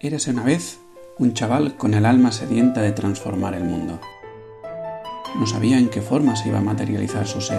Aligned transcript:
Érase 0.00 0.30
una 0.30 0.44
vez 0.44 0.78
un 1.18 1.34
chaval 1.34 1.76
con 1.76 1.92
el 1.92 2.06
alma 2.06 2.30
sedienta 2.30 2.82
de 2.82 2.92
transformar 2.92 3.54
el 3.54 3.64
mundo. 3.64 3.98
No 5.36 5.44
sabía 5.44 5.76
en 5.76 5.88
qué 5.88 6.00
forma 6.00 6.36
se 6.36 6.50
iba 6.50 6.58
a 6.58 6.62
materializar 6.62 7.26
su 7.26 7.40
sed. 7.40 7.58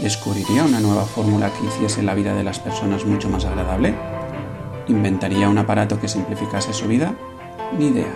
¿Descubriría 0.00 0.62
una 0.62 0.78
nueva 0.78 1.04
fórmula 1.04 1.50
que 1.50 1.66
hiciese 1.66 2.04
la 2.04 2.14
vida 2.14 2.34
de 2.34 2.44
las 2.44 2.60
personas 2.60 3.04
mucho 3.04 3.28
más 3.28 3.46
agradable? 3.46 3.96
¿Inventaría 4.86 5.48
un 5.48 5.58
aparato 5.58 5.98
que 5.98 6.06
simplificase 6.06 6.72
su 6.72 6.86
vida? 6.86 7.16
Ni 7.76 7.88
idea. 7.88 8.14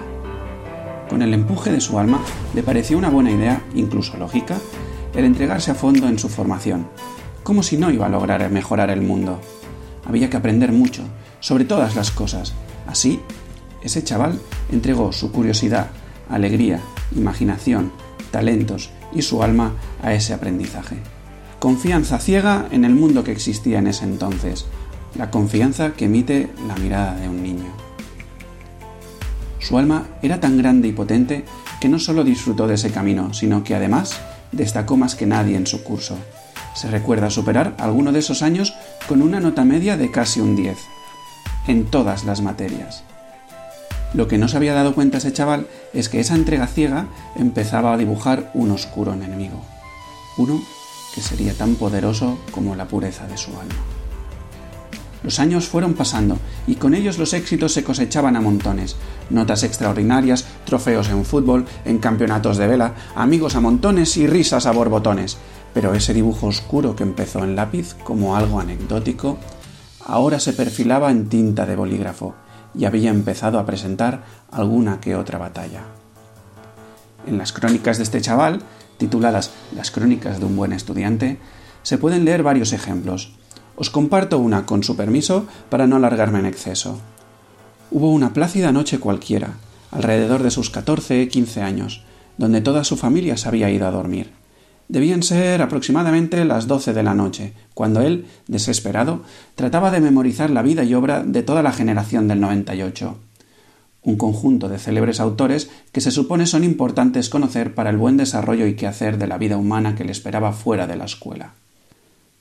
Con 1.11 1.21
el 1.21 1.35
empuje 1.35 1.73
de 1.73 1.81
su 1.81 1.99
alma 1.99 2.21
le 2.55 2.63
pareció 2.63 2.97
una 2.97 3.11
buena 3.11 3.33
idea, 3.33 3.65
incluso 3.75 4.17
lógica, 4.17 4.59
el 5.13 5.25
entregarse 5.25 5.73
a 5.73 5.75
fondo 5.75 6.07
en 6.07 6.21
su 6.21 6.29
formación, 6.29 6.87
como 7.43 7.65
si 7.65 7.79
no 7.79 7.91
iba 7.91 8.07
a 8.07 8.11
lograr 8.11 8.49
mejorar 8.53 8.91
el 8.91 9.01
mundo. 9.01 9.41
Había 10.07 10.31
que 10.31 10.37
aprender 10.37 10.71
mucho, 10.71 11.03
sobre 11.41 11.65
todas 11.65 11.97
las 11.97 12.13
cosas, 12.13 12.55
Así, 12.87 13.21
ese 13.83 14.03
chaval 14.03 14.41
entregó 14.73 15.13
su 15.13 15.31
curiosidad, 15.31 15.89
alegría, 16.29 16.81
imaginación, 17.15 17.93
talentos 18.31 18.91
y 19.13 19.23
su 19.23 19.43
alma 19.43 19.75
a 20.03 20.15
ese 20.15 20.35
aprendizaje. 20.35 20.97
Confianza 21.59 22.19
ciega 22.19 22.67
en 22.71 22.85
el 22.85 22.95
mundo 22.95 23.25
que 23.25 23.33
existía 23.33 23.79
en 23.79 23.87
ese 23.87 24.05
entonces, 24.05 24.67
la 25.17 25.31
confianza 25.31 25.93
que 25.93 26.07
emite 26.07 26.51
la 26.67 26.77
mirada 26.77 27.15
de 27.17 27.29
un 27.29 27.43
niño. 27.43 27.73
Su 29.61 29.79
alma 29.79 30.09
era 30.21 30.41
tan 30.41 30.59
grande 30.59 30.89
y 30.89 30.93
potente 30.93 31.45
que 31.81 31.89
no 31.89 31.99
solo 31.99 32.25
disfrutó 32.25 32.67
de 32.67 32.75
ese 32.75 32.91
camino, 32.91 33.33
sino 33.33 33.65
que 33.65 33.75
además 33.75 34.19
destacó 34.53 34.97
más 34.97 35.15
que 35.15 35.27
nadie 35.27 35.57
en 35.57 35.67
su 35.67 35.83
curso. 35.85 36.17
Se 36.75 36.91
recuerda 36.91 37.31
superar 37.31 37.75
alguno 37.79 38.13
de 38.13 38.19
esos 38.19 38.43
años 38.43 38.75
con 39.09 39.23
una 39.23 39.41
nota 39.41 39.65
media 39.65 39.97
de 39.97 40.11
casi 40.11 40.41
un 40.41 40.57
10 40.57 40.77
en 41.67 41.87
todas 41.87 42.25
las 42.25 42.41
materias. 42.41 43.05
Lo 44.15 44.29
que 44.29 44.39
no 44.39 44.47
se 44.49 44.57
había 44.57 44.75
dado 44.75 44.95
cuenta 44.95 45.19
ese 45.19 45.33
chaval 45.33 45.67
es 45.93 46.09
que 46.09 46.21
esa 46.21 46.37
entrega 46.37 46.67
ciega 46.69 47.09
empezaba 47.37 47.93
a 47.93 47.97
dibujar 47.97 48.51
un 48.55 48.71
oscuro 48.71 49.13
enemigo, 49.13 49.61
uno 50.39 50.63
que 51.15 51.21
sería 51.21 51.53
tan 51.55 51.75
poderoso 51.75 52.39
como 52.51 52.77
la 52.77 52.87
pureza 52.87 53.27
de 53.27 53.37
su 53.37 53.51
alma. 53.51 53.75
Los 55.25 55.41
años 55.41 55.67
fueron 55.67 55.95
pasando 55.95 56.39
y 56.67 56.75
con 56.75 56.95
ellos 56.95 57.19
los 57.19 57.33
éxitos 57.33 57.73
se 57.73 57.83
cosechaban 57.83 58.37
a 58.37 58.43
montones. 58.43 58.97
Notas 59.31 59.63
extraordinarias, 59.63 60.45
trofeos 60.67 61.09
en 61.09 61.25
fútbol, 61.25 61.65
en 61.87 61.99
campeonatos 61.99 62.59
de 62.59 62.67
vela, 62.67 62.95
amigos 63.17 63.57
a 63.57 63.61
montones 63.61 64.19
y 64.19 64.27
risas 64.27 64.67
a 64.67 64.73
borbotones. 64.73 65.39
Pero 65.73 65.95
ese 65.95 66.13
dibujo 66.13 66.49
oscuro 66.49 66.95
que 66.95 67.05
empezó 67.05 67.43
en 67.43 67.57
lápiz 67.57 67.95
como 68.05 68.37
algo 68.37 68.61
anecdótico 68.61 69.39
ahora 70.05 70.39
se 70.41 70.53
perfilaba 70.53 71.11
en 71.11 71.29
tinta 71.29 71.67
de 71.67 71.77
bolígrafo 71.77 72.35
y 72.75 72.85
había 72.85 73.11
empezado 73.11 73.59
a 73.59 73.67
presentar 73.67 74.25
alguna 74.51 75.01
que 75.01 75.17
otra 75.17 75.39
batalla. 75.39 75.83
En 77.27 77.39
las 77.39 77.53
crónicas 77.53 77.97
de 77.97 78.05
este 78.05 78.21
chaval, 78.21 78.61
tituladas 78.99 79.53
Las 79.75 79.91
crónicas 79.91 80.41
de 80.41 80.47
un 80.47 80.57
buen 80.57 80.73
estudiante, 80.73 81.39
se 81.83 81.99
pueden 81.99 82.25
leer 82.25 82.43
varios 82.43 82.73
ejemplos. 82.73 83.35
Os 83.77 83.91
comparto 83.91 84.39
una 84.39 84.67
con 84.67 84.83
su 84.83 84.97
permiso 84.97 85.47
para 85.69 85.87
no 85.87 85.97
alargarme 85.97 86.39
en 86.39 86.47
exceso. 86.47 86.99
Hubo 87.91 88.11
una 88.11 88.33
plácida 88.33 88.73
noche 88.73 88.99
cualquiera, 88.99 89.55
alrededor 89.91 90.43
de 90.43 90.51
sus 90.51 90.71
14 90.71 91.29
15 91.29 91.63
años, 91.63 92.03
donde 92.37 92.61
toda 92.61 92.85
su 92.85 92.97
familia 92.97 93.37
se 93.37 93.49
había 93.49 93.71
ido 93.71 93.87
a 93.87 93.91
dormir. 93.91 94.33
Debían 94.89 95.23
ser 95.23 95.63
aproximadamente 95.63 96.45
las 96.45 96.67
doce 96.67 96.93
de 96.93 97.03
la 97.03 97.15
noche, 97.15 97.53
cuando 97.73 98.03
él, 98.03 98.27
desesperado, 98.49 99.23
trataba 99.55 99.91
de 99.91 100.01
memorizar 100.01 100.51
la 100.51 100.63
vida 100.63 100.85
y 100.85 100.95
obra 100.95 101.23
de 101.25 101.43
toda 101.43 101.63
la 101.63 101.73
generación 101.73 102.29
del 102.29 102.41
98. 102.41 103.17
Un 104.03 104.17
conjunto 104.17 104.69
de 104.69 104.79
célebres 104.79 105.19
autores 105.19 105.71
que 105.91 106.03
se 106.03 106.11
supone 106.11 106.47
son 106.47 106.63
importantes 106.63 107.31
conocer 107.31 107.75
para 107.75 107.89
el 107.89 107.97
buen 107.97 108.19
desarrollo 108.19 108.67
y 108.67 108.75
quehacer 108.75 109.17
de 109.17 109.27
la 109.27 109.39
vida 109.39 109.57
humana 109.57 109.95
que 109.95 110.05
le 110.05 110.13
esperaba 110.13 110.53
fuera 110.53 110.87
de 110.87 110.97
la 110.97 111.07
escuela. 111.07 111.55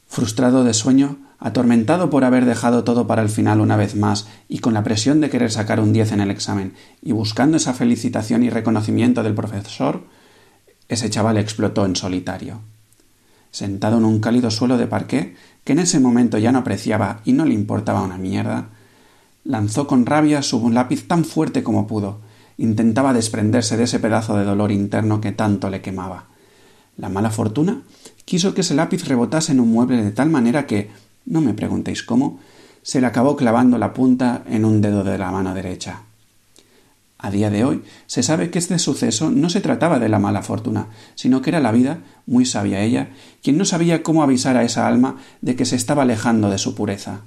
Frustrado 0.09 0.65
de 0.65 0.73
sueño, 0.73 1.17
atormentado 1.39 2.09
por 2.09 2.25
haber 2.25 2.45
dejado 2.45 2.83
todo 2.83 3.07
para 3.07 3.21
el 3.21 3.29
final 3.29 3.61
una 3.61 3.77
vez 3.77 3.95
más 3.95 4.27
y 4.49 4.59
con 4.59 4.73
la 4.73 4.83
presión 4.83 5.21
de 5.21 5.29
querer 5.29 5.51
sacar 5.51 5.79
un 5.79 5.93
diez 5.93 6.11
en 6.11 6.19
el 6.19 6.31
examen 6.31 6.73
y 7.01 7.13
buscando 7.13 7.57
esa 7.57 7.73
felicitación 7.73 8.43
y 8.43 8.49
reconocimiento 8.49 9.23
del 9.23 9.33
profesor, 9.33 10.03
ese 10.89 11.09
chaval 11.09 11.37
explotó 11.37 11.85
en 11.85 11.95
solitario. 11.95 12.59
Sentado 13.51 13.97
en 13.97 14.05
un 14.05 14.19
cálido 14.19 14.51
suelo 14.51 14.77
de 14.77 14.87
parqué, 14.87 15.35
que 15.63 15.73
en 15.73 15.79
ese 15.79 15.99
momento 15.99 16.37
ya 16.37 16.51
no 16.51 16.59
apreciaba 16.59 17.21
y 17.23 17.33
no 17.33 17.45
le 17.45 17.53
importaba 17.53 18.01
una 18.01 18.17
mierda, 18.17 18.69
lanzó 19.43 19.87
con 19.87 20.05
rabia 20.05 20.41
su 20.41 20.69
lápiz 20.69 21.07
tan 21.07 21.25
fuerte 21.25 21.63
como 21.63 21.87
pudo. 21.87 22.19
Intentaba 22.57 23.13
desprenderse 23.13 23.77
de 23.77 23.83
ese 23.83 23.99
pedazo 23.99 24.37
de 24.37 24.43
dolor 24.43 24.71
interno 24.71 25.21
que 25.21 25.31
tanto 25.31 25.69
le 25.69 25.81
quemaba. 25.81 26.25
La 26.97 27.09
mala 27.09 27.31
fortuna 27.31 27.81
quiso 28.25 28.53
que 28.53 28.61
ese 28.61 28.75
lápiz 28.75 29.05
rebotase 29.05 29.51
en 29.51 29.59
un 29.59 29.71
mueble 29.71 30.03
de 30.03 30.11
tal 30.11 30.29
manera 30.29 30.67
que, 30.67 30.91
no 31.25 31.41
me 31.41 31.53
preguntéis 31.53 32.03
cómo, 32.03 32.39
se 32.81 33.01
le 33.01 33.07
acabó 33.07 33.35
clavando 33.35 33.77
la 33.77 33.93
punta 33.93 34.43
en 34.47 34.65
un 34.65 34.81
dedo 34.81 35.03
de 35.03 35.17
la 35.17 35.31
mano 35.31 35.53
derecha. 35.53 36.03
A 37.23 37.31
día 37.31 37.49
de 37.49 37.63
hoy 37.63 37.83
se 38.05 38.21
sabe 38.21 38.49
que 38.49 38.59
este 38.59 38.77
suceso 38.79 39.31
no 39.31 39.49
se 39.49 39.61
trataba 39.61 39.97
de 39.97 40.09
la 40.09 40.19
mala 40.19 40.41
fortuna, 40.41 40.87
sino 41.15 41.41
que 41.41 41.51
era 41.51 41.61
la 41.61 41.71
vida, 41.71 41.99
muy 42.25 42.45
sabia 42.45 42.81
ella, 42.81 43.11
quien 43.41 43.57
no 43.57 43.63
sabía 43.63 44.03
cómo 44.03 44.23
avisar 44.23 44.57
a 44.57 44.65
esa 44.65 44.87
alma 44.89 45.15
de 45.39 45.55
que 45.55 45.63
se 45.63 45.77
estaba 45.77 46.01
alejando 46.01 46.49
de 46.49 46.57
su 46.57 46.75
pureza. 46.75 47.21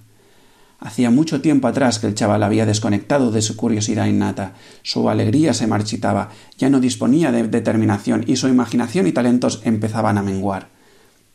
Hacía 0.79 1.11
mucho 1.11 1.41
tiempo 1.41 1.67
atrás 1.67 1.99
que 1.99 2.09
el 2.09 2.15
chaval 2.15 2.43
había 2.43 2.67
desconectado 2.67 3.31
de 3.31 3.41
su 3.41 3.57
curiosidad 3.57 4.05
innata, 4.05 4.53
su 4.83 5.09
alegría 5.09 5.55
se 5.55 5.67
marchitaba, 5.67 6.29
ya 6.59 6.69
no 6.69 6.79
disponía 6.79 7.33
de 7.33 7.49
determinación 7.49 8.23
y 8.27 8.37
su 8.37 8.49
imaginación 8.49 9.07
y 9.07 9.13
talentos 9.13 9.63
empezaban 9.65 10.19
a 10.19 10.23
menguar. 10.23 10.69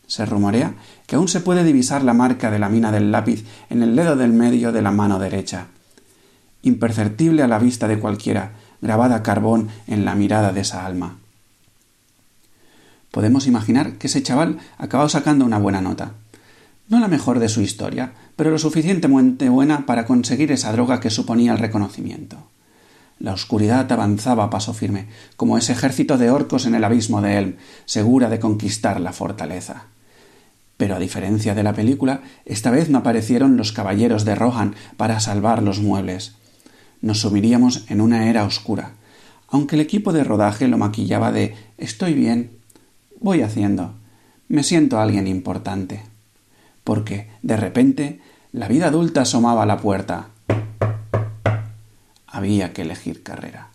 Se 0.05 0.23
rumorea 0.23 0.75
que 1.07 1.15
aún 1.15 1.29
se 1.29 1.39
puede 1.39 1.63
divisar 1.63 2.03
la 2.03 2.13
marca 2.13 2.51
de 2.51 2.59
la 2.59 2.69
mina 2.69 2.91
del 2.91 3.11
lápiz 3.11 3.43
en 3.71 3.81
el 3.81 3.95
dedo 3.95 4.15
del 4.15 4.33
medio 4.33 4.71
de 4.71 4.83
la 4.83 4.91
mano 4.91 5.17
derecha 5.17 5.69
imperceptible 6.63 7.43
a 7.43 7.47
la 7.47 7.59
vista 7.59 7.87
de 7.87 7.99
cualquiera, 7.99 8.53
grabada 8.81 9.15
a 9.15 9.23
carbón 9.23 9.69
en 9.87 10.05
la 10.05 10.15
mirada 10.15 10.51
de 10.51 10.61
esa 10.61 10.85
alma. 10.85 11.17
Podemos 13.11 13.47
imaginar 13.47 13.97
que 13.97 14.07
ese 14.07 14.23
chaval 14.23 14.59
acabó 14.77 15.09
sacando 15.09 15.45
una 15.45 15.59
buena 15.59 15.81
nota. 15.81 16.13
No 16.87 16.99
la 16.99 17.07
mejor 17.07 17.39
de 17.39 17.49
su 17.49 17.61
historia, 17.61 18.13
pero 18.35 18.51
lo 18.51 18.57
suficientemente 18.57 19.49
buena 19.49 19.85
para 19.85 20.05
conseguir 20.05 20.51
esa 20.51 20.71
droga 20.71 20.99
que 20.99 21.09
suponía 21.09 21.51
el 21.51 21.59
reconocimiento. 21.59 22.37
La 23.19 23.33
oscuridad 23.33 23.91
avanzaba 23.91 24.45
a 24.45 24.49
paso 24.49 24.73
firme, 24.73 25.07
como 25.35 25.57
ese 25.57 25.73
ejército 25.73 26.17
de 26.17 26.31
orcos 26.31 26.65
en 26.65 26.73
el 26.73 26.83
abismo 26.83 27.21
de 27.21 27.37
Elm, 27.37 27.55
segura 27.85 28.29
de 28.29 28.39
conquistar 28.39 28.99
la 28.99 29.13
fortaleza. 29.13 29.83
Pero 30.77 30.95
a 30.95 30.99
diferencia 30.99 31.53
de 31.53 31.63
la 31.63 31.73
película, 31.73 32.21
esta 32.45 32.71
vez 32.71 32.89
no 32.89 32.99
aparecieron 32.99 33.57
los 33.57 33.73
caballeros 33.73 34.25
de 34.25 34.33
Rohan 34.33 34.73
para 34.97 35.19
salvar 35.19 35.61
los 35.61 35.79
muebles 35.79 36.35
nos 37.01 37.19
sumiríamos 37.19 37.85
en 37.89 38.01
una 38.01 38.29
era 38.29 38.45
oscura, 38.45 38.93
aunque 39.47 39.75
el 39.75 39.81
equipo 39.81 40.13
de 40.13 40.23
rodaje 40.23 40.67
lo 40.67 40.77
maquillaba 40.77 41.31
de 41.31 41.55
estoy 41.77 42.13
bien, 42.13 42.51
voy 43.19 43.41
haciendo, 43.41 43.93
me 44.47 44.63
siento 44.63 44.99
alguien 44.99 45.27
importante. 45.27 46.03
Porque, 46.83 47.29
de 47.41 47.57
repente, 47.57 48.19
la 48.51 48.67
vida 48.67 48.87
adulta 48.87 49.21
asomaba 49.21 49.63
a 49.63 49.65
la 49.65 49.77
puerta. 49.77 50.29
Había 52.27 52.73
que 52.73 52.81
elegir 52.81 53.23
carrera. 53.23 53.69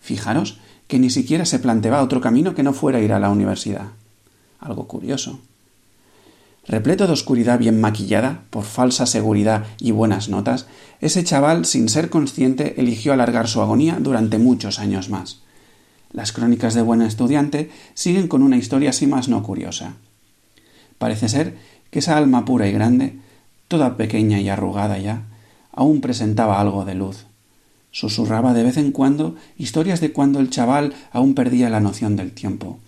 Fijaros 0.00 0.58
que 0.88 0.98
ni 0.98 1.10
siquiera 1.10 1.44
se 1.44 1.58
planteaba 1.58 2.02
otro 2.02 2.20
camino 2.20 2.54
que 2.54 2.62
no 2.62 2.72
fuera 2.72 3.00
ir 3.00 3.12
a 3.12 3.20
la 3.20 3.30
universidad. 3.30 3.88
Algo 4.58 4.88
curioso. 4.88 5.40
Repleto 6.68 7.06
de 7.06 7.14
oscuridad 7.14 7.58
bien 7.58 7.80
maquillada, 7.80 8.42
por 8.50 8.64
falsa 8.64 9.06
seguridad 9.06 9.64
y 9.80 9.90
buenas 9.92 10.28
notas, 10.28 10.66
ese 11.00 11.24
chaval, 11.24 11.64
sin 11.64 11.88
ser 11.88 12.10
consciente, 12.10 12.78
eligió 12.78 13.14
alargar 13.14 13.48
su 13.48 13.62
agonía 13.62 13.96
durante 13.98 14.36
muchos 14.36 14.78
años 14.78 15.08
más. 15.08 15.40
Las 16.12 16.32
crónicas 16.32 16.74
de 16.74 16.82
buen 16.82 17.00
estudiante 17.00 17.70
siguen 17.94 18.28
con 18.28 18.42
una 18.42 18.58
historia 18.58 18.90
así 18.90 19.06
más 19.06 19.30
no 19.30 19.42
curiosa. 19.42 19.94
Parece 20.98 21.30
ser 21.30 21.56
que 21.90 22.00
esa 22.00 22.18
alma 22.18 22.44
pura 22.44 22.68
y 22.68 22.72
grande, 22.72 23.16
toda 23.68 23.96
pequeña 23.96 24.38
y 24.38 24.50
arrugada 24.50 24.98
ya, 24.98 25.22
aún 25.72 26.02
presentaba 26.02 26.60
algo 26.60 26.84
de 26.84 26.94
luz. 26.94 27.24
Susurraba 27.92 28.52
de 28.52 28.64
vez 28.64 28.76
en 28.76 28.92
cuando 28.92 29.36
historias 29.56 30.02
de 30.02 30.12
cuando 30.12 30.38
el 30.38 30.50
chaval 30.50 30.92
aún 31.12 31.34
perdía 31.34 31.70
la 31.70 31.80
noción 31.80 32.16
del 32.16 32.32
tiempo, 32.32 32.78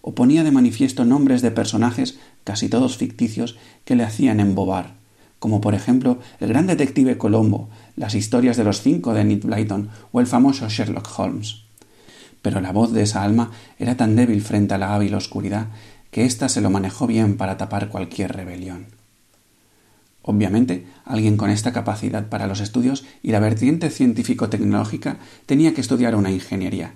o 0.00 0.14
ponía 0.14 0.42
de 0.42 0.50
manifiesto 0.50 1.04
nombres 1.04 1.40
de 1.42 1.52
personajes 1.52 2.18
casi 2.48 2.70
todos 2.70 2.96
ficticios, 2.96 3.58
que 3.84 3.94
le 3.94 4.04
hacían 4.04 4.40
embobar, 4.40 4.94
como 5.38 5.60
por 5.60 5.74
ejemplo 5.74 6.18
el 6.40 6.48
gran 6.48 6.66
detective 6.66 7.18
Colombo, 7.18 7.68
las 7.94 8.14
historias 8.14 8.56
de 8.56 8.64
los 8.64 8.80
cinco 8.80 9.12
de 9.12 9.22
Nick 9.22 9.44
Blyton 9.44 9.90
o 10.12 10.20
el 10.20 10.26
famoso 10.26 10.66
Sherlock 10.66 11.06
Holmes. 11.18 11.64
Pero 12.40 12.62
la 12.62 12.72
voz 12.72 12.94
de 12.94 13.02
esa 13.02 13.22
alma 13.22 13.50
era 13.78 13.98
tan 13.98 14.16
débil 14.16 14.40
frente 14.40 14.72
a 14.72 14.78
la 14.78 14.94
hábil 14.94 15.12
oscuridad 15.14 15.66
que 16.10 16.24
ésta 16.24 16.48
se 16.48 16.62
lo 16.62 16.70
manejó 16.70 17.06
bien 17.06 17.36
para 17.36 17.58
tapar 17.58 17.90
cualquier 17.90 18.32
rebelión. 18.32 18.86
Obviamente, 20.22 20.86
alguien 21.04 21.36
con 21.36 21.50
esta 21.50 21.74
capacidad 21.74 22.30
para 22.30 22.46
los 22.46 22.60
estudios 22.60 23.04
y 23.22 23.32
la 23.32 23.40
vertiente 23.40 23.90
científico-tecnológica 23.90 25.18
tenía 25.44 25.74
que 25.74 25.82
estudiar 25.82 26.14
una 26.14 26.30
ingeniería. 26.30 26.94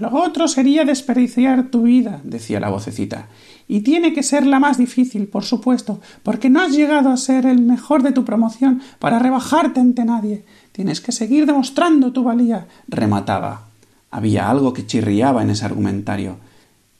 Lo 0.00 0.12
otro 0.12 0.48
sería 0.48 0.84
desperdiciar 0.84 1.68
tu 1.70 1.82
vida, 1.82 2.20
decía 2.24 2.58
la 2.58 2.68
vocecita. 2.68 3.28
Y 3.68 3.80
tiene 3.80 4.12
que 4.12 4.22
ser 4.22 4.44
la 4.44 4.58
más 4.58 4.76
difícil, 4.76 5.28
por 5.28 5.44
supuesto, 5.44 6.00
porque 6.22 6.50
no 6.50 6.60
has 6.60 6.72
llegado 6.72 7.10
a 7.10 7.16
ser 7.16 7.46
el 7.46 7.60
mejor 7.60 8.02
de 8.02 8.12
tu 8.12 8.24
promoción 8.24 8.82
para 8.98 9.18
rebajarte 9.18 9.80
ante 9.80 10.04
nadie. 10.04 10.44
Tienes 10.72 11.00
que 11.00 11.12
seguir 11.12 11.46
demostrando 11.46 12.12
tu 12.12 12.24
valía, 12.24 12.66
remataba. 12.88 13.66
Había 14.10 14.50
algo 14.50 14.72
que 14.72 14.86
chirriaba 14.86 15.42
en 15.42 15.50
ese 15.50 15.64
argumentario, 15.64 16.38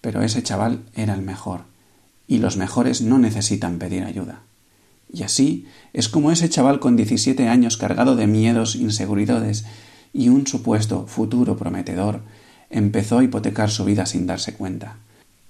pero 0.00 0.22
ese 0.22 0.42
chaval 0.42 0.80
era 0.94 1.14
el 1.14 1.22
mejor, 1.22 1.62
y 2.28 2.38
los 2.38 2.56
mejores 2.56 3.02
no 3.02 3.18
necesitan 3.18 3.78
pedir 3.78 4.04
ayuda. 4.04 4.42
Y 5.12 5.22
así 5.22 5.66
es 5.92 6.08
como 6.08 6.30
ese 6.30 6.48
chaval 6.48 6.80
con 6.80 6.96
17 6.96 7.48
años 7.48 7.76
cargado 7.76 8.14
de 8.16 8.26
miedos, 8.26 8.76
inseguridades 8.76 9.64
y 10.12 10.28
un 10.28 10.46
supuesto 10.46 11.06
futuro 11.06 11.56
prometedor 11.56 12.20
empezó 12.70 13.18
a 13.18 13.24
hipotecar 13.24 13.70
su 13.70 13.84
vida 13.84 14.06
sin 14.06 14.26
darse 14.26 14.54
cuenta. 14.54 14.96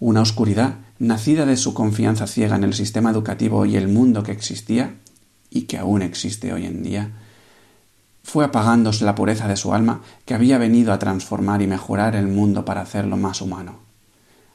Una 0.00 0.20
oscuridad, 0.20 0.76
nacida 0.98 1.46
de 1.46 1.56
su 1.56 1.74
confianza 1.74 2.26
ciega 2.26 2.56
en 2.56 2.64
el 2.64 2.74
sistema 2.74 3.10
educativo 3.10 3.66
y 3.66 3.76
el 3.76 3.88
mundo 3.88 4.22
que 4.22 4.32
existía, 4.32 4.94
y 5.50 5.62
que 5.62 5.78
aún 5.78 6.02
existe 6.02 6.52
hoy 6.52 6.66
en 6.66 6.82
día, 6.82 7.10
fue 8.24 8.44
apagándose 8.44 9.04
la 9.04 9.14
pureza 9.14 9.46
de 9.46 9.56
su 9.56 9.74
alma 9.74 10.00
que 10.24 10.34
había 10.34 10.58
venido 10.58 10.92
a 10.92 10.98
transformar 10.98 11.62
y 11.62 11.66
mejorar 11.66 12.16
el 12.16 12.26
mundo 12.26 12.64
para 12.64 12.80
hacerlo 12.80 13.16
más 13.16 13.40
humano. 13.40 13.78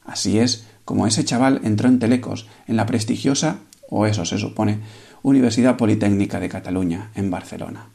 Así 0.03 0.39
es 0.39 0.65
como 0.85 1.05
ese 1.05 1.23
chaval 1.23 1.61
entró 1.63 1.87
en 1.87 1.99
Telecos, 1.99 2.47
en 2.67 2.75
la 2.75 2.87
prestigiosa, 2.87 3.59
o 3.89 4.07
eso 4.07 4.25
se 4.25 4.39
supone, 4.39 4.79
Universidad 5.21 5.77
Politécnica 5.77 6.39
de 6.39 6.49
Cataluña, 6.49 7.11
en 7.13 7.29
Barcelona. 7.29 7.89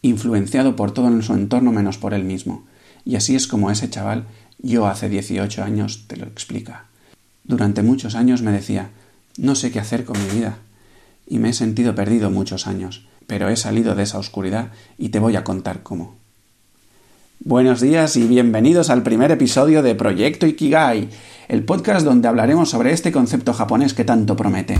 Influenciado 0.00 0.76
por 0.76 0.92
todo 0.92 1.08
en 1.08 1.22
su 1.22 1.34
entorno 1.34 1.72
menos 1.72 1.98
por 1.98 2.14
él 2.14 2.24
mismo, 2.24 2.64
y 3.04 3.16
así 3.16 3.34
es 3.36 3.46
como 3.46 3.70
ese 3.70 3.90
chaval, 3.90 4.26
yo 4.58 4.86
hace 4.86 5.08
18 5.08 5.62
años, 5.62 6.04
te 6.06 6.16
lo 6.16 6.26
explica. 6.26 6.86
Durante 7.44 7.82
muchos 7.82 8.14
años 8.14 8.42
me 8.42 8.52
decía, 8.52 8.90
no 9.36 9.54
sé 9.54 9.70
qué 9.70 9.80
hacer 9.80 10.04
con 10.04 10.18
mi 10.22 10.38
vida. 10.38 10.58
Y 11.26 11.38
me 11.38 11.50
he 11.50 11.52
sentido 11.52 11.94
perdido 11.94 12.30
muchos 12.30 12.66
años, 12.66 13.06
pero 13.26 13.48
he 13.48 13.56
salido 13.56 13.94
de 13.94 14.02
esa 14.02 14.18
oscuridad 14.18 14.70
y 14.98 15.10
te 15.10 15.18
voy 15.18 15.36
a 15.36 15.44
contar 15.44 15.82
cómo. 15.82 16.16
Buenos 17.42 17.80
días 17.80 18.16
y 18.16 18.26
bienvenidos 18.26 18.90
al 18.90 19.02
primer 19.02 19.30
episodio 19.30 19.82
de 19.82 19.94
Proyecto 19.94 20.46
Ikigai, 20.46 21.08
el 21.48 21.64
podcast 21.64 22.04
donde 22.04 22.28
hablaremos 22.28 22.68
sobre 22.68 22.92
este 22.92 23.12
concepto 23.12 23.54
japonés 23.54 23.94
que 23.94 24.04
tanto 24.04 24.36
promete. 24.36 24.78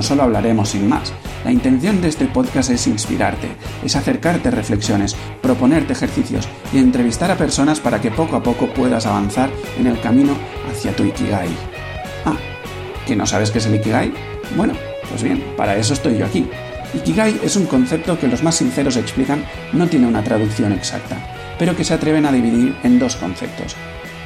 No 0.00 0.04
solo 0.04 0.22
hablaremos 0.22 0.70
sin 0.70 0.88
más. 0.88 1.12
La 1.44 1.52
intención 1.52 2.00
de 2.00 2.08
este 2.08 2.24
podcast 2.24 2.70
es 2.70 2.86
inspirarte, 2.86 3.48
es 3.84 3.96
acercarte 3.96 4.50
reflexiones, 4.50 5.14
proponerte 5.42 5.92
ejercicios 5.92 6.48
y 6.72 6.78
entrevistar 6.78 7.30
a 7.30 7.36
personas 7.36 7.80
para 7.80 8.00
que 8.00 8.10
poco 8.10 8.36
a 8.36 8.42
poco 8.42 8.72
puedas 8.72 9.04
avanzar 9.04 9.50
en 9.78 9.88
el 9.88 10.00
camino 10.00 10.32
hacia 10.70 10.96
tu 10.96 11.04
Ikigai. 11.04 11.50
Ah, 12.24 12.38
¿que 13.06 13.14
no 13.14 13.26
sabes 13.26 13.50
qué 13.50 13.58
es 13.58 13.66
el 13.66 13.74
Ikigai? 13.74 14.10
Bueno, 14.56 14.72
pues 15.10 15.22
bien, 15.22 15.44
para 15.54 15.76
eso 15.76 15.92
estoy 15.92 16.16
yo 16.16 16.24
aquí. 16.24 16.48
Ikigai 16.94 17.38
es 17.44 17.56
un 17.56 17.66
concepto 17.66 18.18
que 18.18 18.26
los 18.26 18.42
más 18.42 18.54
sinceros 18.54 18.96
explican 18.96 19.44
no 19.74 19.86
tiene 19.86 20.06
una 20.06 20.24
traducción 20.24 20.72
exacta, 20.72 21.18
pero 21.58 21.76
que 21.76 21.84
se 21.84 21.92
atreven 21.92 22.24
a 22.24 22.32
dividir 22.32 22.74
en 22.84 22.98
dos 22.98 23.16
conceptos. 23.16 23.76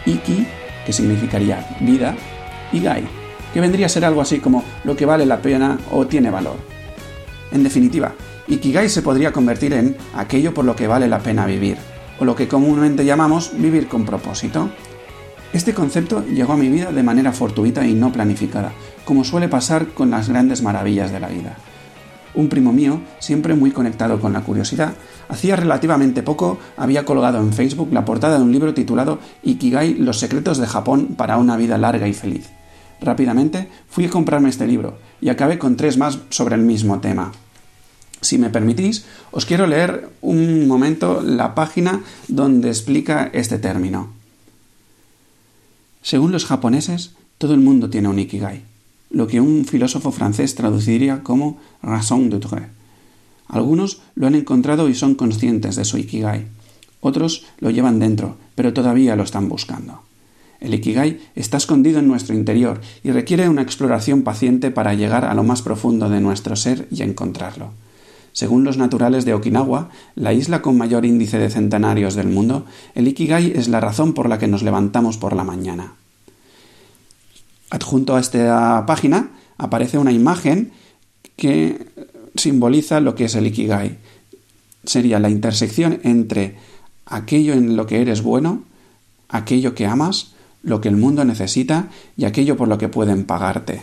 Iki, 0.06 0.46
que 0.86 0.92
significaría 0.92 1.66
vida, 1.80 2.14
y 2.70 2.78
Gai, 2.78 3.23
que 3.54 3.60
vendría 3.60 3.86
a 3.86 3.88
ser 3.88 4.04
algo 4.04 4.20
así 4.20 4.40
como 4.40 4.64
lo 4.82 4.96
que 4.96 5.06
vale 5.06 5.24
la 5.24 5.40
pena 5.40 5.78
o 5.92 6.08
tiene 6.08 6.28
valor. 6.28 6.56
En 7.52 7.62
definitiva, 7.62 8.12
Ikigai 8.48 8.88
se 8.88 9.00
podría 9.00 9.30
convertir 9.30 9.72
en 9.72 9.96
aquello 10.16 10.52
por 10.52 10.64
lo 10.64 10.74
que 10.74 10.88
vale 10.88 11.06
la 11.06 11.20
pena 11.20 11.46
vivir, 11.46 11.78
o 12.18 12.24
lo 12.24 12.34
que 12.34 12.48
comúnmente 12.48 13.04
llamamos 13.04 13.52
vivir 13.56 13.86
con 13.86 14.04
propósito. 14.04 14.70
Este 15.52 15.72
concepto 15.72 16.24
llegó 16.26 16.54
a 16.54 16.56
mi 16.56 16.68
vida 16.68 16.90
de 16.90 17.04
manera 17.04 17.30
fortuita 17.30 17.86
y 17.86 17.94
no 17.94 18.10
planificada, 18.10 18.72
como 19.04 19.22
suele 19.22 19.48
pasar 19.48 19.86
con 19.86 20.10
las 20.10 20.28
grandes 20.28 20.60
maravillas 20.60 21.12
de 21.12 21.20
la 21.20 21.28
vida. 21.28 21.56
Un 22.34 22.48
primo 22.48 22.72
mío, 22.72 23.02
siempre 23.20 23.54
muy 23.54 23.70
conectado 23.70 24.20
con 24.20 24.32
la 24.32 24.40
curiosidad, 24.40 24.94
hacía 25.28 25.54
relativamente 25.54 26.24
poco 26.24 26.58
había 26.76 27.04
colgado 27.04 27.38
en 27.38 27.52
Facebook 27.52 27.90
la 27.92 28.04
portada 28.04 28.38
de 28.38 28.42
un 28.42 28.50
libro 28.50 28.74
titulado 28.74 29.20
Ikigai, 29.44 29.94
los 29.94 30.18
secretos 30.18 30.58
de 30.58 30.66
Japón 30.66 31.14
para 31.16 31.36
una 31.36 31.56
vida 31.56 31.78
larga 31.78 32.08
y 32.08 32.14
feliz. 32.14 32.50
Rápidamente 33.04 33.68
fui 33.86 34.06
a 34.06 34.10
comprarme 34.10 34.48
este 34.48 34.66
libro 34.66 34.96
y 35.20 35.28
acabé 35.28 35.58
con 35.58 35.76
tres 35.76 35.98
más 35.98 36.20
sobre 36.30 36.54
el 36.54 36.62
mismo 36.62 37.00
tema. 37.00 37.32
Si 38.22 38.38
me 38.38 38.48
permitís, 38.48 39.04
os 39.30 39.44
quiero 39.44 39.66
leer 39.66 40.08
un 40.22 40.66
momento 40.66 41.20
la 41.20 41.54
página 41.54 42.00
donde 42.28 42.68
explica 42.68 43.28
este 43.34 43.58
término. 43.58 44.08
Según 46.00 46.32
los 46.32 46.46
japoneses, 46.46 47.12
todo 47.36 47.52
el 47.52 47.60
mundo 47.60 47.90
tiene 47.90 48.08
un 48.08 48.18
ikigai, 48.18 48.62
lo 49.10 49.26
que 49.26 49.42
un 49.42 49.66
filósofo 49.66 50.10
francés 50.10 50.54
traduciría 50.54 51.22
como 51.22 51.60
raison 51.82 52.30
d'être. 52.30 52.72
Algunos 53.48 54.00
lo 54.14 54.26
han 54.26 54.34
encontrado 54.34 54.88
y 54.88 54.94
son 54.94 55.14
conscientes 55.14 55.76
de 55.76 55.84
su 55.84 55.98
ikigai. 55.98 56.46
Otros 57.02 57.44
lo 57.60 57.68
llevan 57.68 57.98
dentro, 57.98 58.38
pero 58.54 58.72
todavía 58.72 59.14
lo 59.14 59.24
están 59.24 59.50
buscando. 59.50 60.00
El 60.64 60.72
Ikigai 60.72 61.20
está 61.34 61.58
escondido 61.58 61.98
en 61.98 62.08
nuestro 62.08 62.34
interior 62.34 62.80
y 63.02 63.10
requiere 63.10 63.50
una 63.50 63.60
exploración 63.60 64.22
paciente 64.22 64.70
para 64.70 64.94
llegar 64.94 65.26
a 65.26 65.34
lo 65.34 65.44
más 65.44 65.60
profundo 65.60 66.08
de 66.08 66.22
nuestro 66.22 66.56
ser 66.56 66.88
y 66.90 67.02
encontrarlo. 67.02 67.72
Según 68.32 68.64
los 68.64 68.78
naturales 68.78 69.26
de 69.26 69.34
Okinawa, 69.34 69.90
la 70.14 70.32
isla 70.32 70.62
con 70.62 70.78
mayor 70.78 71.04
índice 71.04 71.38
de 71.38 71.50
centenarios 71.50 72.14
del 72.14 72.28
mundo, 72.28 72.64
el 72.94 73.06
Ikigai 73.06 73.52
es 73.54 73.68
la 73.68 73.78
razón 73.78 74.14
por 74.14 74.26
la 74.26 74.38
que 74.38 74.48
nos 74.48 74.62
levantamos 74.62 75.18
por 75.18 75.36
la 75.36 75.44
mañana. 75.44 75.92
Adjunto 77.68 78.16
a 78.16 78.20
esta 78.20 78.86
página 78.86 79.32
aparece 79.58 79.98
una 79.98 80.12
imagen 80.12 80.72
que 81.36 81.88
simboliza 82.36 83.00
lo 83.00 83.14
que 83.14 83.26
es 83.26 83.34
el 83.34 83.46
Ikigai. 83.48 83.98
Sería 84.84 85.20
la 85.20 85.28
intersección 85.28 86.00
entre 86.04 86.56
aquello 87.04 87.52
en 87.52 87.76
lo 87.76 87.86
que 87.86 88.00
eres 88.00 88.22
bueno, 88.22 88.62
aquello 89.28 89.74
que 89.74 89.84
amas, 89.84 90.33
lo 90.64 90.80
que 90.80 90.88
el 90.88 90.96
mundo 90.96 91.24
necesita 91.24 91.90
y 92.16 92.24
aquello 92.24 92.56
por 92.56 92.68
lo 92.68 92.78
que 92.78 92.88
pueden 92.88 93.24
pagarte. 93.24 93.82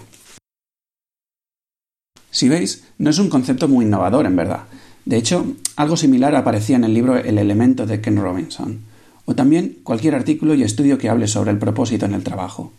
Si 2.31 2.49
veis, 2.49 2.83
no 2.97 3.09
es 3.09 3.19
un 3.19 3.29
concepto 3.29 3.67
muy 3.67 3.85
innovador, 3.85 4.25
en 4.25 4.35
verdad. 4.35 4.63
De 5.05 5.17
hecho, 5.17 5.45
algo 5.75 5.97
similar 5.97 6.35
aparecía 6.35 6.75
en 6.75 6.83
el 6.83 6.93
libro 6.93 7.17
El 7.17 7.37
elemento 7.37 7.85
de 7.85 8.01
Ken 8.01 8.17
Robinson, 8.17 8.79
o 9.25 9.35
también 9.35 9.77
cualquier 9.83 10.15
artículo 10.15 10.55
y 10.55 10.63
estudio 10.63 10.97
que 10.97 11.09
hable 11.09 11.27
sobre 11.27 11.51
el 11.51 11.57
propósito 11.57 12.05
en 12.05 12.13
el 12.13 12.23
trabajo. 12.23 12.71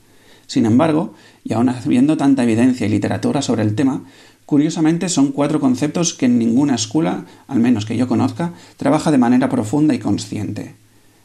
Sin 0.47 0.67
embargo, 0.67 1.15
y 1.45 1.53
aun 1.53 1.69
habiendo 1.69 2.17
tanta 2.17 2.43
evidencia 2.43 2.87
y 2.87 2.91
literatura 2.91 3.43
sobre 3.43 3.63
el 3.63 3.75
tema, 3.75 4.05
curiosamente 4.47 5.09
son 5.09 5.33
cuatro 5.33 5.61
conceptos 5.61 6.15
que 6.15 6.27
en 6.27 6.39
ninguna 6.39 6.75
escuela, 6.75 7.27
al 7.47 7.61
menos 7.61 7.87
que 7.87 7.97
yo 7.97 8.09
conozca, 8.09 8.53
trabaja 8.77 9.11
de 9.11 9.19
manera 9.19 9.49
profunda 9.49 9.95
y 9.95 9.99
consciente. 9.99 10.82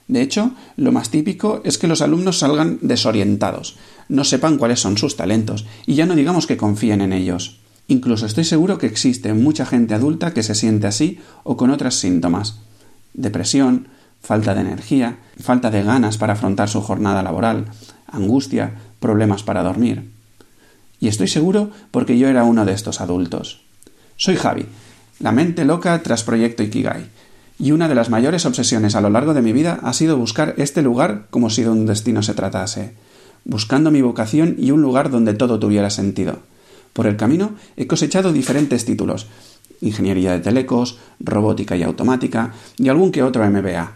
De 0.07 0.21
hecho, 0.21 0.51
lo 0.77 0.91
más 0.91 1.09
típico 1.09 1.61
es 1.65 1.77
que 1.77 1.87
los 1.87 2.01
alumnos 2.01 2.39
salgan 2.39 2.79
desorientados, 2.81 3.77
no 4.07 4.23
sepan 4.23 4.57
cuáles 4.57 4.79
son 4.79 4.97
sus 4.97 5.17
talentos, 5.17 5.65
y 5.85 5.95
ya 5.95 6.05
no 6.05 6.15
digamos 6.15 6.47
que 6.47 6.57
confíen 6.57 7.01
en 7.01 7.11
ellos. 7.11 7.59
Incluso 7.89 8.25
estoy 8.25 8.43
seguro 8.43 8.77
que 8.77 8.87
existe 8.87 9.33
mucha 9.33 9.65
gente 9.65 9.93
adulta 9.93 10.33
que 10.33 10.43
se 10.43 10.55
siente 10.55 10.87
así 10.87 11.19
o 11.43 11.57
con 11.57 11.71
otros 11.71 11.95
síntomas. 11.95 12.59
Depresión, 13.13 13.87
falta 14.21 14.53
de 14.53 14.61
energía, 14.61 15.17
falta 15.39 15.71
de 15.71 15.83
ganas 15.83 16.17
para 16.17 16.33
afrontar 16.33 16.69
su 16.69 16.81
jornada 16.81 17.23
laboral, 17.23 17.65
angustia, 18.07 18.73
problemas 18.99 19.43
para 19.43 19.63
dormir. 19.63 20.09
Y 20.99 21.07
estoy 21.07 21.27
seguro 21.27 21.71
porque 21.91 22.17
yo 22.17 22.27
era 22.27 22.43
uno 22.43 22.65
de 22.65 22.73
estos 22.73 23.01
adultos. 23.01 23.61
Soy 24.15 24.35
Javi, 24.35 24.65
la 25.19 25.31
mente 25.31 25.63
loca 25.63 26.01
tras 26.01 26.23
Proyecto 26.23 26.63
Ikigai, 26.63 27.07
y 27.59 27.71
una 27.71 27.87
de 27.87 27.95
las 27.95 28.09
mayores 28.09 28.45
obsesiones 28.45 28.95
a 28.95 29.01
lo 29.01 29.09
largo 29.09 29.33
de 29.33 29.41
mi 29.41 29.51
vida 29.51 29.79
ha 29.83 29.93
sido 29.93 30.17
buscar 30.17 30.53
este 30.57 30.81
lugar 30.81 31.25
como 31.29 31.49
si 31.49 31.63
de 31.63 31.69
un 31.69 31.85
destino 31.85 32.21
se 32.21 32.33
tratase, 32.33 32.93
buscando 33.45 33.91
mi 33.91 34.01
vocación 34.01 34.55
y 34.57 34.71
un 34.71 34.81
lugar 34.81 35.09
donde 35.09 35.33
todo 35.33 35.59
tuviera 35.59 35.89
sentido. 35.89 36.39
Por 36.93 37.07
el 37.07 37.17
camino 37.17 37.51
he 37.75 37.87
cosechado 37.87 38.33
diferentes 38.33 38.85
títulos, 38.85 39.27
ingeniería 39.81 40.31
de 40.31 40.39
telecos, 40.39 40.99
robótica 41.19 41.75
y 41.75 41.83
automática 41.83 42.53
y 42.77 42.89
algún 42.89 43.11
que 43.11 43.23
otro 43.23 43.47
MBA. 43.49 43.93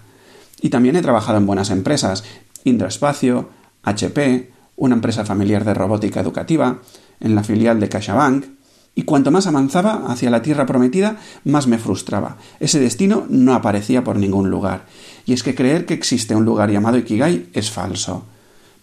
Y 0.62 0.70
también 0.70 0.96
he 0.96 1.02
trabajado 1.02 1.38
en 1.38 1.46
buenas 1.46 1.70
empresas, 1.70 2.24
Indoespacio, 2.64 3.50
HP, 3.84 4.52
una 4.76 4.96
empresa 4.96 5.26
familiar 5.26 5.66
de 5.66 5.74
robótica 5.74 6.20
educativa, 6.20 6.80
en 7.20 7.36
la 7.36 7.44
filial 7.44 7.80
de 7.80 7.90
CaixaBank, 7.90 8.46
Y 8.94 9.04
cuanto 9.04 9.32
más 9.32 9.48
avanzaba 9.48 10.04
hacia 10.08 10.30
la 10.30 10.42
tierra 10.42 10.66
prometida, 10.66 11.18
más 11.46 11.68
me 11.68 11.78
frustraba. 11.78 12.38
Ese 12.60 12.80
destino 12.80 13.26
no 13.30 13.54
aparecía 13.54 14.04
por 14.04 14.18
ningún 14.18 14.50
lugar. 14.50 14.86
Y 15.26 15.34
es 15.34 15.44
que 15.44 15.56
creer 15.56 15.86
que 15.86 15.94
existe 15.94 16.36
un 16.36 16.46
lugar 16.46 16.72
llamado 16.72 16.98
Ikigai 16.98 17.48
es 17.54 17.72
falso. 17.72 18.26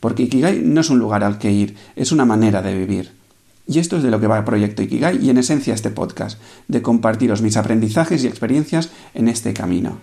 Porque 0.00 0.23
Ikigai 0.23 0.61
no 0.61 0.81
es 0.81 0.91
un 0.91 0.99
lugar 0.99 1.25
al 1.25 1.38
que 1.38 1.53
ir, 1.53 1.77
es 1.95 2.12
una 2.12 2.25
manera 2.25 2.62
de 2.62 2.75
vivir. 2.75 3.12
Y 3.67 3.81
esto 3.81 3.99
es 3.99 4.03
de 4.03 4.11
lo 4.11 4.19
que 4.19 4.27
va 4.27 4.38
el 4.38 4.45
proyecto 4.45 4.83
Ikigai 4.83 5.23
y 5.23 5.29
en 5.29 5.37
esencia 5.37 5.75
este 5.75 5.91
podcast, 5.91 6.41
de 6.69 6.81
compartiros 6.81 7.43
mis 7.43 7.59
aprendizajes 7.59 8.25
y 8.25 8.27
experiencias 8.27 8.88
en 9.12 9.29
este 9.29 9.53
camino. 9.53 9.99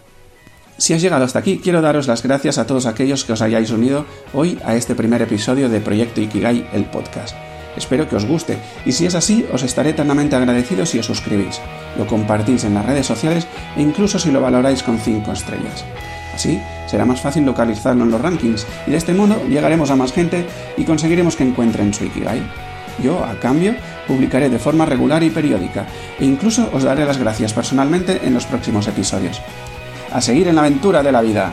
Si 0.78 0.94
has 0.94 1.02
llegado 1.02 1.24
hasta 1.24 1.40
aquí, 1.40 1.60
quiero 1.64 1.82
daros 1.82 2.08
las 2.08 2.22
gracias 2.22 2.58
a 2.60 2.68
todos 2.68 2.86
aquellos 2.86 3.24
que 3.24 3.34
os 3.34 3.42
hayáis 3.42 3.72
unido 3.72 4.06
hoy 4.34 4.60
a 4.66 4.76
este 4.76 4.94
primer 4.94 5.22
episodio 5.22 5.70
de 5.70 5.80
Proyecto 5.80 6.22
Ikigai, 6.22 6.70
el 6.74 6.86
podcast. 6.86 7.55
Espero 7.78 8.08
que 8.08 8.16
os 8.16 8.26
guste 8.26 8.58
y 8.86 8.92
si 8.92 9.06
es 9.06 9.16
así, 9.16 9.46
os 9.52 9.64
estaré 9.64 9.92
eternamente 9.92 10.36
agradecido 10.36 10.86
si 10.86 11.00
os 11.00 11.06
suscribís, 11.06 11.60
lo 11.98 12.08
compartís 12.08 12.64
en 12.64 12.74
las 12.74 12.86
redes 12.86 13.06
sociales 13.06 13.48
e 13.76 13.82
incluso 13.82 14.20
si 14.20 14.32
lo 14.32 14.42
valoráis 14.42 14.84
con 14.84 14.98
5 14.98 15.32
estrellas. 15.32 15.84
Así 16.34 16.62
será 16.88 17.06
más 17.06 17.22
fácil 17.22 17.46
localizarlo 17.46 18.04
en 18.04 18.12
los 18.12 18.22
rankings 18.22 18.66
y 18.88 18.92
de 18.92 18.98
este 18.98 19.14
modo 19.14 19.42
llegaremos 19.48 19.90
a 19.90 19.96
más 19.96 20.14
gente 20.14 20.46
y 20.78 20.84
conseguiremos 20.84 21.36
que 21.36 21.44
encuentren 21.44 21.94
su 21.94 22.06
Ikigai. 22.06 22.42
Yo, 23.04 23.24
a 23.24 23.38
cambio, 23.40 23.76
publicaré 24.08 24.50
de 24.50 24.60
forma 24.60 24.86
regular 24.86 25.24
y 25.24 25.30
periódica, 25.30 25.86
e 26.20 26.26
incluso 26.26 26.70
os 26.72 26.84
daré 26.84 27.06
las 27.06 27.18
gracias 27.18 27.54
personalmente 27.54 28.22
en 28.24 28.34
los 28.34 28.46
próximos 28.46 28.88
episodios. 28.88 29.42
A 30.14 30.22
seguir 30.22 30.48
en 30.48 30.56
la 30.56 30.62
aventura 30.62 31.04
de 31.04 31.12
la 31.12 31.22
vida. 31.22 31.52